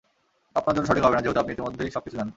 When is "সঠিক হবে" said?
0.87-1.15